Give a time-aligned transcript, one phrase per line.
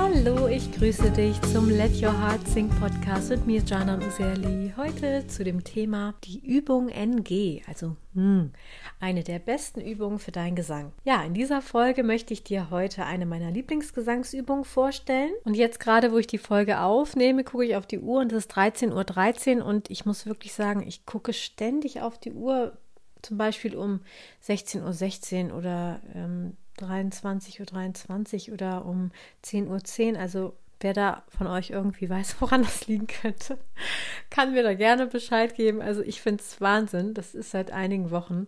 [0.00, 4.72] Hallo, ich grüße dich zum Let Your Heart Sing Podcast mit mir, Janan Userli.
[4.76, 8.52] Heute zu dem Thema die Übung NG, also hm,
[9.00, 10.92] eine der besten Übungen für deinen Gesang.
[11.02, 15.32] Ja, in dieser Folge möchte ich dir heute eine meiner Lieblingsgesangsübungen vorstellen.
[15.42, 18.44] Und jetzt gerade, wo ich die Folge aufnehme, gucke ich auf die Uhr und es
[18.44, 22.78] ist 13.13 Uhr 13 und ich muss wirklich sagen, ich gucke ständig auf die Uhr,
[23.20, 23.98] zum Beispiel um
[24.46, 29.10] 16.16 Uhr 16 oder ähm, 23.23 Uhr 23 oder um
[29.44, 29.84] 10.10 Uhr.
[29.84, 30.16] 10.
[30.16, 33.58] Also wer da von euch irgendwie weiß, woran das liegen könnte,
[34.30, 35.82] kann mir da gerne Bescheid geben.
[35.82, 37.14] Also ich finde es Wahnsinn.
[37.14, 38.46] Das ist seit einigen Wochen.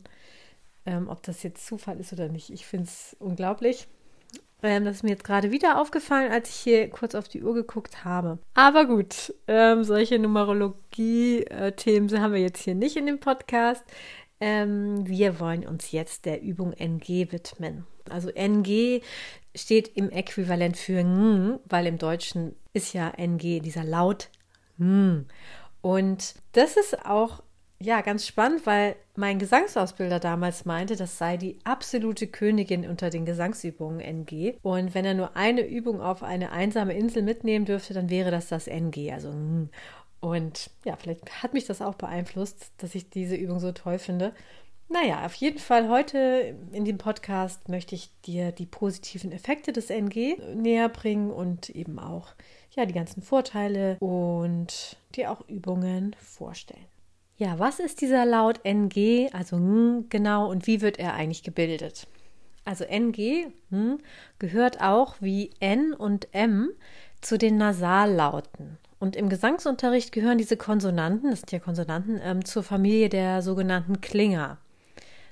[0.86, 2.50] Ähm, ob das jetzt Zufall ist oder nicht.
[2.50, 3.86] Ich finde es unglaublich.
[4.62, 7.54] Ähm, das ist mir jetzt gerade wieder aufgefallen, als ich hier kurz auf die Uhr
[7.54, 8.38] geguckt habe.
[8.54, 13.84] Aber gut, ähm, solche Numerologie-Themen haben wir jetzt hier nicht in dem Podcast.
[14.40, 17.86] Ähm, wir wollen uns jetzt der Übung NG widmen.
[18.10, 19.02] Also NG
[19.54, 24.28] steht im Äquivalent für Ng, weil im Deutschen ist ja NG dieser Laut
[24.78, 25.26] Ng.
[25.82, 27.42] Und das ist auch
[27.82, 33.24] ja ganz spannend, weil mein Gesangsausbilder damals meinte, das sei die absolute Königin unter den
[33.24, 34.54] Gesangsübungen NG.
[34.62, 38.48] Und wenn er nur eine Übung auf eine einsame Insel mitnehmen dürfte, dann wäre das
[38.48, 39.70] das NG, also Ng.
[40.20, 44.34] Und ja, vielleicht hat mich das auch beeinflusst, dass ich diese Übung so toll finde.
[44.92, 49.88] Naja, auf jeden Fall heute in dem Podcast möchte ich dir die positiven Effekte des
[49.88, 52.34] NG näher bringen und eben auch
[52.72, 56.84] ja, die ganzen Vorteile und dir auch Übungen vorstellen.
[57.36, 62.08] Ja, was ist dieser Laut NG, also N genau, und wie wird er eigentlich gebildet?
[62.64, 63.98] Also NG hm,
[64.40, 66.70] gehört auch wie N und M
[67.20, 68.76] zu den Nasallauten.
[68.98, 74.00] Und im Gesangsunterricht gehören diese Konsonanten, das sind ja Konsonanten, ähm, zur Familie der sogenannten
[74.00, 74.58] Klinger.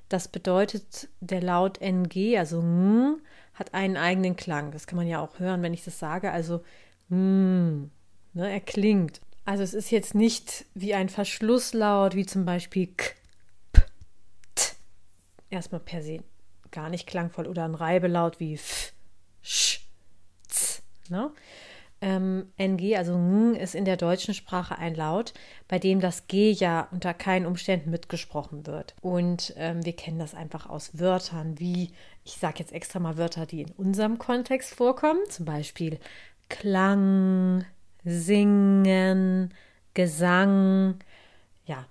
[0.08, 3.20] Das bedeutet, der Laut NG, also Ng,
[3.54, 4.70] hat einen eigenen Klang.
[4.70, 6.30] Das kann man ja auch hören, wenn ich das sage.
[6.30, 6.62] Also
[7.10, 7.90] Ng,
[8.32, 9.20] ne, er klingt.
[9.44, 13.14] Also es ist jetzt nicht wie ein Verschlusslaut, wie zum Beispiel K,
[13.72, 13.82] P,
[14.54, 14.74] T.
[15.50, 16.22] Erstmal per se
[16.70, 17.46] gar nicht klangvoll.
[17.46, 18.92] Oder ein Reibelaut wie F,
[19.42, 19.80] Sch,
[20.46, 20.82] Z.
[21.08, 21.30] Ne?
[22.00, 25.34] Ähm, NG, also Ng, ist in der deutschen Sprache ein Laut,
[25.66, 28.94] bei dem das G ja unter keinen Umständen mitgesprochen wird.
[29.00, 31.90] Und ähm, wir kennen das einfach aus Wörtern wie,
[32.24, 35.98] ich sage jetzt extra mal Wörter, die in unserem Kontext vorkommen, zum Beispiel
[36.48, 37.64] Klang,
[38.04, 39.52] Singen,
[39.94, 40.98] Gesang.
[41.66, 41.86] Ja,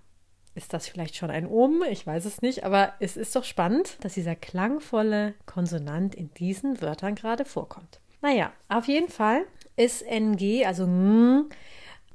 [0.55, 1.83] ist das vielleicht schon ein Um?
[1.89, 6.81] Ich weiß es nicht, aber es ist doch spannend, dass dieser klangvolle Konsonant in diesen
[6.81, 7.99] Wörtern gerade vorkommt.
[8.21, 9.45] Naja, auf jeden Fall
[9.77, 11.45] ist NG, also Ng,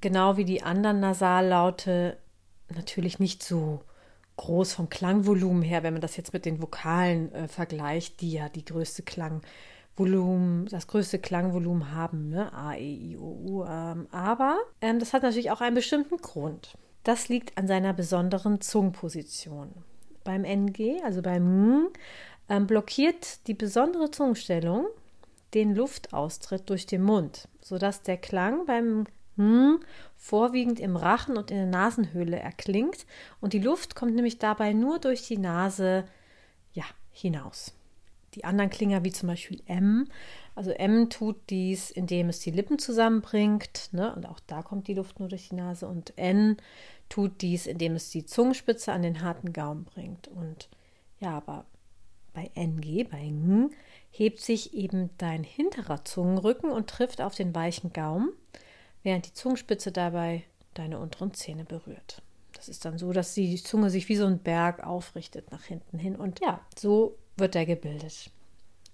[0.00, 2.18] genau wie die anderen Nasallaute,
[2.68, 3.80] natürlich nicht so
[4.36, 8.48] groß vom Klangvolumen her, wenn man das jetzt mit den Vokalen äh, vergleicht, die ja
[8.48, 12.52] die größte Klangvolumen, das größte Klangvolumen haben, ne?
[12.52, 13.64] A, E, I, O, U.
[13.64, 16.76] Ähm, aber ähm, das hat natürlich auch einen bestimmten Grund.
[17.04, 19.72] Das liegt an seiner besonderen Zungenposition.
[20.24, 21.88] Beim NG, also beim Ng,
[22.48, 24.86] ähm, blockiert die besondere Zungenstellung
[25.54, 29.04] den Luftaustritt durch den Mund, sodass der Klang beim
[29.36, 29.80] hm
[30.16, 33.06] vorwiegend im Rachen und in der Nasenhöhle erklingt
[33.40, 36.04] und die Luft kommt nämlich dabei nur durch die Nase
[36.72, 37.72] ja, hinaus.
[38.34, 40.08] Die anderen Klinger, wie zum Beispiel M,
[40.54, 44.94] also M tut dies, indem es die Lippen zusammenbringt, ne, und auch da kommt die
[44.94, 46.56] Luft nur durch die Nase, und N
[47.08, 50.28] tut dies, indem es die Zungenspitze an den harten Gaumen bringt.
[50.28, 50.70] Und
[51.20, 51.66] ja, aber
[52.32, 53.70] bei NG, bei Ng,
[54.10, 58.32] hebt sich eben dein hinterer Zungenrücken und trifft auf den weichen Gaumen,
[59.02, 60.44] während die Zungenspitze dabei
[60.74, 62.22] deine unteren Zähne berührt.
[62.54, 65.98] Das ist dann so, dass die Zunge sich wie so ein Berg aufrichtet nach hinten
[65.98, 68.30] hin und ja, so wird er gebildet.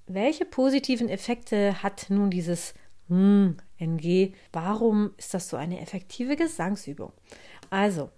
[0.06, 2.72] Welche positiven Effekte hat nun dieses
[3.09, 4.32] hm, NG?
[4.53, 7.12] Warum ist das so eine effektive Gesangsübung?
[7.69, 8.10] Also,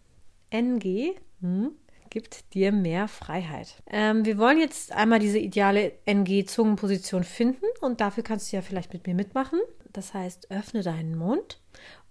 [0.51, 1.73] NG hm,
[2.11, 3.83] gibt dir mehr Freiheit.
[3.87, 8.93] Ähm, wir wollen jetzt einmal diese ideale NG-Zungenposition finden und dafür kannst du ja vielleicht
[8.93, 9.61] mit mir mitmachen.
[9.93, 11.61] Das heißt, öffne deinen Mund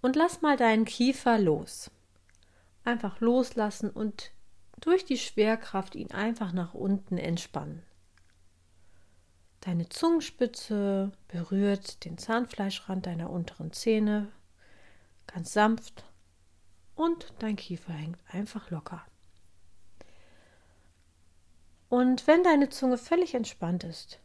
[0.00, 1.90] und lass mal deinen Kiefer los.
[2.84, 4.32] Einfach loslassen und
[4.80, 7.82] durch die Schwerkraft ihn einfach nach unten entspannen.
[9.60, 14.32] Deine Zungenspitze berührt den Zahnfleischrand deiner unteren Zähne
[15.26, 16.04] ganz sanft
[16.94, 19.04] und dein Kiefer hängt einfach locker.
[21.90, 24.20] Und wenn deine Zunge völlig entspannt ist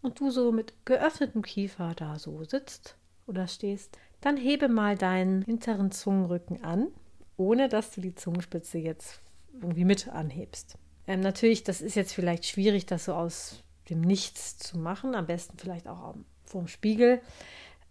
[0.00, 2.96] und du so mit geöffnetem Kiefer da so sitzt
[3.26, 6.88] oder stehst, dann hebe mal deinen hinteren Zungenrücken an,
[7.36, 9.20] ohne dass du die Zungenspitze jetzt
[9.52, 10.78] irgendwie mit anhebst.
[11.06, 15.14] Ähm, natürlich, das ist jetzt vielleicht schwierig, das so aus dem Nichts zu machen.
[15.14, 16.14] Am besten vielleicht auch
[16.44, 17.20] vorm Spiegel.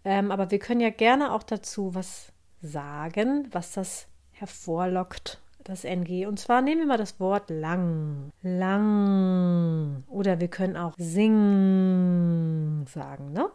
[0.04, 2.32] Ähm, aber wir können ja gerne auch dazu was
[2.62, 6.26] sagen, was das hervorlockt, das NG.
[6.26, 8.30] Und zwar nehmen wir mal das Wort lang.
[8.42, 10.04] Lang.
[10.08, 13.48] Oder wir können auch sing sagen, ne?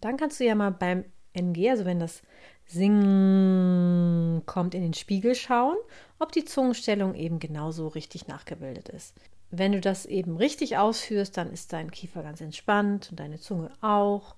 [0.00, 2.22] Dann kannst du ja mal beim NG, also wenn das
[2.66, 5.76] Sing kommt, in den Spiegel schauen,
[6.18, 9.14] ob die Zungenstellung eben genauso richtig nachgebildet ist.
[9.50, 13.72] Wenn du das eben richtig ausführst, dann ist dein Kiefer ganz entspannt und deine Zunge
[13.80, 14.36] auch.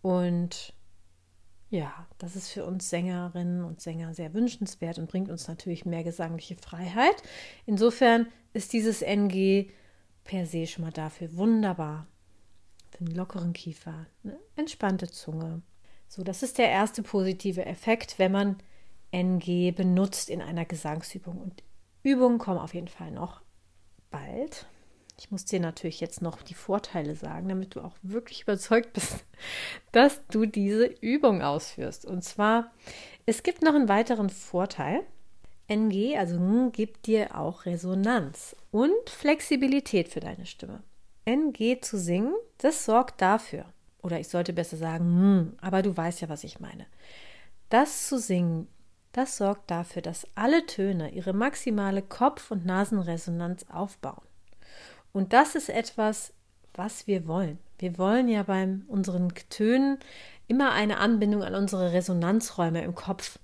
[0.00, 0.72] Und
[1.68, 6.04] ja, das ist für uns Sängerinnen und Sänger sehr wünschenswert und bringt uns natürlich mehr
[6.04, 7.22] gesangliche Freiheit.
[7.64, 9.70] Insofern ist dieses NG
[10.24, 12.06] per se schon mal dafür wunderbar.
[12.90, 15.62] Für einen lockeren Kiefer, eine entspannte Zunge.
[16.08, 18.56] So, das ist der erste positive Effekt, wenn man
[19.10, 21.38] NG benutzt in einer Gesangsübung.
[21.38, 21.62] Und
[22.02, 23.42] Übungen kommen auf jeden Fall noch
[24.10, 24.66] bald.
[25.18, 29.24] Ich muss dir natürlich jetzt noch die Vorteile sagen, damit du auch wirklich überzeugt bist,
[29.92, 32.04] dass du diese Übung ausführst.
[32.04, 32.72] Und zwar,
[33.24, 35.02] es gibt noch einen weiteren Vorteil.
[35.68, 40.82] NG, also N, gibt dir auch Resonanz und Flexibilität für deine Stimme.
[41.24, 43.64] NG zu singen, das sorgt dafür,
[44.00, 46.86] oder ich sollte besser sagen, hm, aber du weißt ja, was ich meine.
[47.68, 48.68] Das zu singen,
[49.10, 54.22] das sorgt dafür, dass alle Töne ihre maximale Kopf- und Nasenresonanz aufbauen.
[55.16, 56.34] Und das ist etwas,
[56.74, 57.58] was wir wollen.
[57.78, 59.98] Wir wollen ja bei unseren Tönen
[60.46, 63.38] immer eine Anbindung an unsere Resonanzräume im Kopf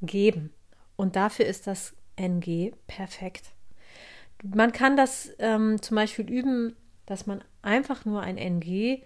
[0.00, 0.54] geben.
[0.96, 3.50] Und dafür ist das NG perfekt.
[4.42, 9.02] Man kann das ähm, zum Beispiel üben, dass man einfach nur ein NG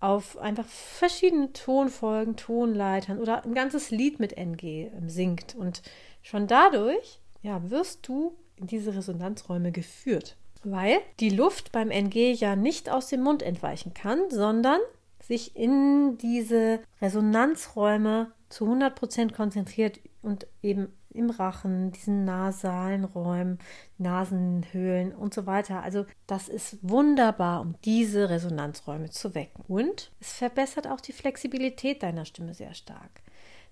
[0.00, 5.54] auf einfach verschiedene Tonfolgen, Tonleitern oder ein ganzes Lied mit NG ähm, singt.
[5.54, 5.82] Und
[6.22, 10.38] schon dadurch ja, wirst du in diese Resonanzräume geführt
[10.70, 14.80] weil die Luft beim NG ja nicht aus dem Mund entweichen kann, sondern
[15.22, 23.58] sich in diese Resonanzräume zu 100% konzentriert und eben im Rachen, diesen nasalen Räumen,
[23.98, 25.82] Nasenhöhlen und so weiter.
[25.82, 29.64] Also das ist wunderbar, um diese Resonanzräume zu wecken.
[29.66, 33.22] Und es verbessert auch die Flexibilität deiner Stimme sehr stark.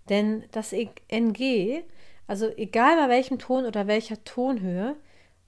[0.08, 1.82] Denn das NG,
[2.26, 4.96] also egal bei welchem Ton oder welcher Tonhöhe,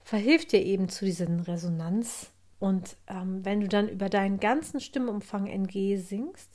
[0.07, 2.31] verhilft dir eben zu diesen Resonanz.
[2.59, 6.49] Und ähm, wenn du dann über deinen ganzen Stimmumfang NG singst,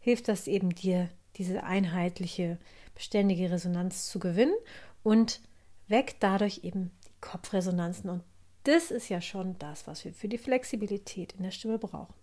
[0.00, 2.58] hilft das eben dir, diese einheitliche,
[2.96, 4.56] beständige Resonanz zu gewinnen
[5.04, 5.40] und
[5.86, 8.10] weckt dadurch eben die Kopfresonanzen.
[8.10, 8.24] Und
[8.64, 12.14] das ist ja schon das, was wir für die Flexibilität in der Stimme brauchen.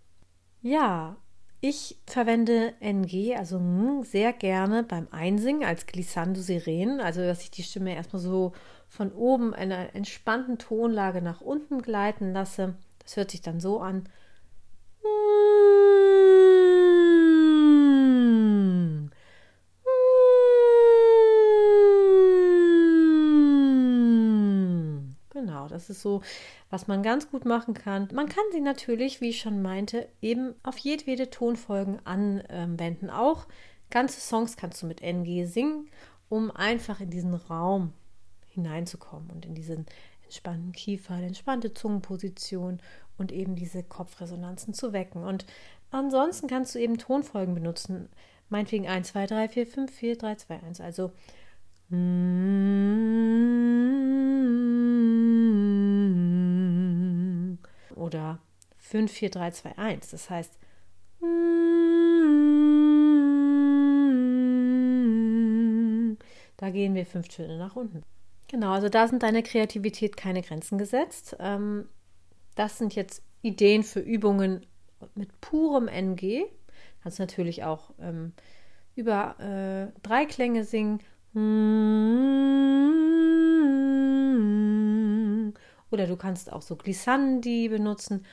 [0.60, 1.16] Ja,
[1.60, 7.50] ich verwende NG, also Ng, sehr gerne beim Einsingen als Glissando Sirenen, also dass ich
[7.50, 8.52] die Stimme erstmal so
[8.88, 12.76] von oben in einer entspannten Tonlage nach unten gleiten lasse.
[13.00, 14.08] Das hört sich dann so an.
[15.02, 15.75] Genau,
[25.76, 26.22] das ist so,
[26.70, 28.08] was man ganz gut machen kann.
[28.12, 33.10] Man kann sie natürlich, wie ich schon meinte, eben auf jedwede Tonfolgen anwenden.
[33.10, 33.46] Auch
[33.90, 35.88] ganze Songs kannst du mit NG singen,
[36.28, 37.92] um einfach in diesen Raum
[38.48, 39.86] hineinzukommen und in diesen
[40.24, 42.80] entspannten Kiefer, entspannte Zungenposition
[43.18, 45.22] und eben diese Kopfresonanzen zu wecken.
[45.22, 45.46] Und
[45.90, 48.08] ansonsten kannst du eben Tonfolgen benutzen.
[48.48, 50.80] Meinetwegen 1, 2, 3, 4, 5, 4, 3, 2, 1.
[50.80, 51.12] Also
[58.06, 58.38] oder
[58.78, 60.10] 5, 4, 3, 2, 1.
[60.10, 60.58] Das heißt
[66.56, 68.02] da gehen wir fünf Töne nach unten.
[68.48, 71.36] Genau, also da sind deine Kreativität keine Grenzen gesetzt.
[71.40, 71.88] Ähm,
[72.54, 74.64] das sind jetzt Ideen für Übungen
[75.14, 76.44] mit purem NG.
[77.02, 78.32] Kannst natürlich auch ähm,
[78.94, 81.00] über äh, drei Klänge singen.
[85.96, 88.26] Oder du kannst auch so Glissandi benutzen.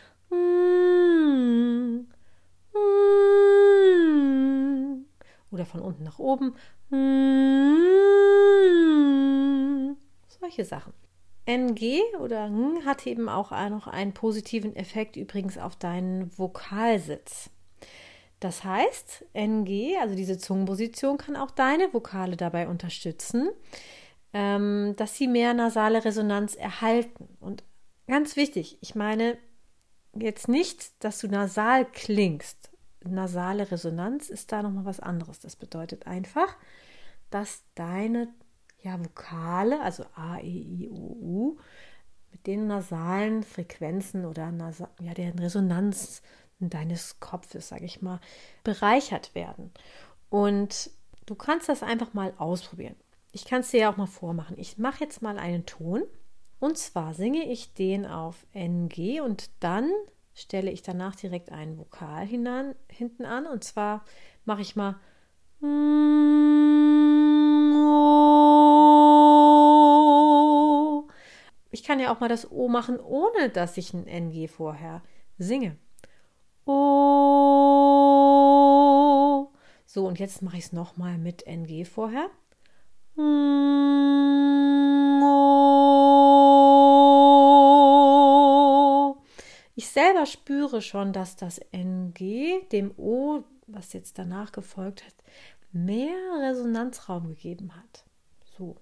[5.49, 6.55] Oder von unten nach oben
[10.27, 10.91] solche Sachen.
[11.45, 17.49] NG oder Ng hat eben auch noch einen positiven Effekt übrigens auf deinen Vokalsitz.
[18.41, 23.51] Das heißt, NG, also diese Zungenposition, kann auch deine Vokale dabei unterstützen,
[24.33, 27.37] ähm, dass sie mehr nasale Resonanz erhalten.
[27.39, 27.63] Und
[28.07, 29.37] ganz wichtig, ich meine
[30.15, 32.71] jetzt nicht, dass du nasal klingst.
[33.05, 35.39] Nasale Resonanz ist da nochmal was anderes.
[35.39, 36.55] Das bedeutet einfach,
[37.29, 38.29] dass deine
[38.81, 41.57] ja, Vokale, also A, E, I, O, U,
[42.31, 46.21] mit den nasalen Frequenzen oder Nasa ja, deren Resonanz
[46.59, 48.19] deines Kopfes, sage ich mal,
[48.63, 49.71] bereichert werden.
[50.29, 50.89] Und
[51.25, 52.95] du kannst das einfach mal ausprobieren.
[53.35, 54.57] Ich kann es dir ja auch mal vormachen.
[54.59, 56.03] Ich mache jetzt mal einen Ton.
[56.59, 59.89] Und zwar singe ich den auf NG und dann
[60.35, 63.47] stelle ich danach direkt einen Vokal hinan, hinten an.
[63.47, 64.05] Und zwar
[64.45, 64.99] mache ich mal
[71.71, 75.01] Ich kann ja auch mal das O machen, ohne dass ich ein NG vorher
[75.39, 75.75] singe.
[79.87, 82.29] So, und jetzt mache ich es nochmal mit NG vorher.
[89.75, 95.13] Ich selber spüre schon, dass das NG dem O, was jetzt danach gefolgt hat,
[95.71, 98.03] mehr Resonanzraum gegeben hat.
[98.57, 98.77] So.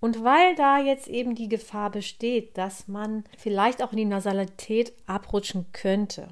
[0.00, 4.92] Und weil da jetzt eben die Gefahr besteht, dass man vielleicht auch in die Nasalität
[5.06, 6.28] abrutschen könnte,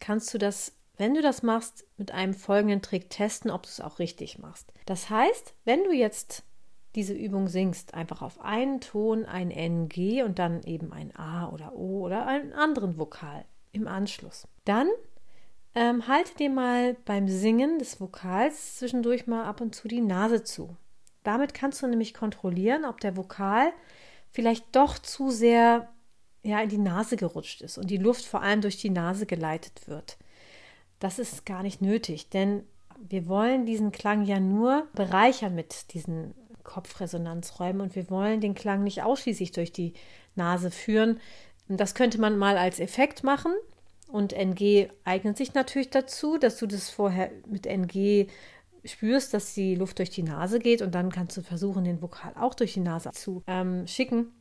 [0.00, 3.80] kannst du das, wenn du das machst, mit einem folgenden Trick testen, ob du es
[3.80, 4.72] auch richtig machst.
[4.86, 6.44] Das heißt, wenn du jetzt
[6.96, 11.74] diese Übung singst, einfach auf einen Ton ein NG und dann eben ein A oder
[11.74, 14.48] O oder einen anderen Vokal im Anschluss.
[14.64, 14.88] Dann
[15.74, 20.42] ähm, halte dir mal beim Singen des Vokals zwischendurch mal ab und zu die Nase
[20.42, 20.74] zu.
[21.22, 23.72] Damit kannst du nämlich kontrollieren, ob der Vokal
[24.32, 25.88] vielleicht doch zu sehr
[26.42, 29.88] ja, in die Nase gerutscht ist und die Luft vor allem durch die Nase geleitet
[29.88, 30.16] wird.
[31.00, 32.62] Das ist gar nicht nötig, denn
[32.98, 36.34] wir wollen diesen Klang ja nur bereichern mit diesen
[36.66, 39.94] Kopfresonanzräumen und wir wollen den Klang nicht ausschließlich durch die
[40.34, 41.20] Nase führen.
[41.68, 43.52] Das könnte man mal als Effekt machen
[44.08, 48.26] und NG eignet sich natürlich dazu, dass du das vorher mit NG
[48.84, 52.32] spürst, dass die Luft durch die Nase geht und dann kannst du versuchen, den Vokal
[52.38, 54.32] auch durch die Nase zu ähm, schicken.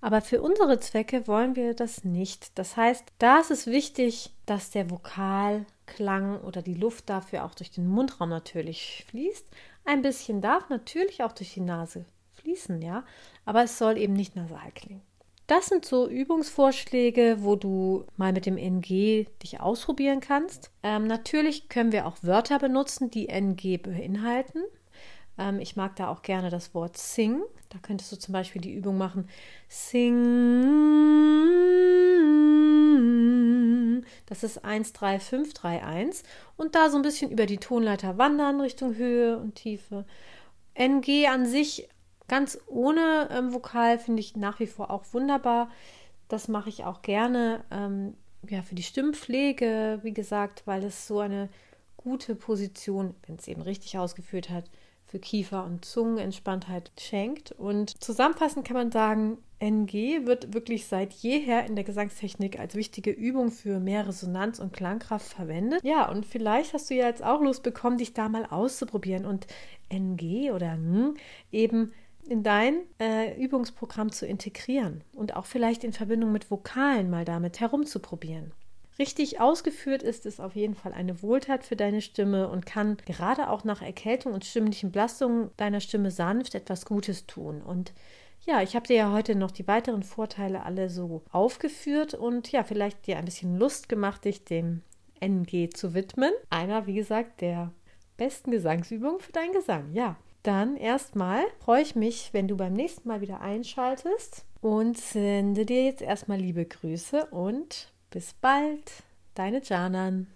[0.00, 2.58] Aber für unsere Zwecke wollen wir das nicht.
[2.58, 7.70] Das heißt, da ist es wichtig, dass der Vokalklang oder die Luft dafür auch durch
[7.70, 9.46] den Mundraum natürlich fließt.
[9.86, 13.04] Ein bisschen darf natürlich auch durch die Nase fließen, ja,
[13.44, 15.02] aber es soll eben nicht nasal klingen.
[15.46, 20.72] Das sind so Übungsvorschläge, wo du mal mit dem NG dich ausprobieren kannst.
[20.82, 24.64] Ähm, natürlich können wir auch Wörter benutzen, die NG beinhalten.
[25.38, 27.42] Ähm, ich mag da auch gerne das Wort sing.
[27.68, 29.28] Da könntest du zum Beispiel die Übung machen.
[29.68, 30.16] Sing.
[34.26, 36.22] Das ist 1, 3, 5, 3, 1.
[36.56, 40.04] Und da so ein bisschen über die Tonleiter wandern Richtung Höhe und Tiefe.
[40.74, 41.88] NG an sich
[42.28, 45.70] Ganz ohne ähm, Vokal finde ich nach wie vor auch wunderbar.
[46.28, 48.14] Das mache ich auch gerne ähm,
[48.48, 51.48] ja, für die Stimmpflege, wie gesagt, weil es so eine
[51.96, 54.64] gute Position, wenn es eben richtig ausgeführt hat,
[55.06, 57.52] für Kiefer- und Zungenentspanntheit schenkt.
[57.52, 63.10] Und zusammenfassend kann man sagen, NG wird wirklich seit jeher in der Gesangstechnik als wichtige
[63.10, 65.80] Übung für mehr Resonanz und Klangkraft verwendet.
[65.82, 69.46] Ja, und vielleicht hast du ja jetzt auch Lust bekommen, dich da mal auszuprobieren und
[69.88, 71.14] NG oder N
[71.52, 71.92] eben
[72.28, 77.60] in dein äh, Übungsprogramm zu integrieren und auch vielleicht in Verbindung mit Vokalen mal damit
[77.60, 78.52] herumzuprobieren.
[78.98, 83.50] Richtig ausgeführt ist es auf jeden Fall eine Wohltat für deine Stimme und kann gerade
[83.50, 87.60] auch nach Erkältung und stimmlichen Belastungen deiner Stimme sanft etwas Gutes tun.
[87.60, 87.92] Und
[88.46, 92.62] ja, ich habe dir ja heute noch die weiteren Vorteile alle so aufgeführt und ja,
[92.62, 94.82] vielleicht dir ein bisschen Lust gemacht, dich dem
[95.20, 96.32] NG zu widmen.
[96.48, 97.72] Einer, wie gesagt, der
[98.16, 99.92] besten Gesangsübungen für deinen Gesang.
[99.92, 105.66] Ja, dann erstmal freue ich mich, wenn du beim nächsten Mal wieder einschaltest und sende
[105.66, 109.02] dir jetzt erstmal liebe Grüße und bis bald,
[109.34, 110.28] deine Janan.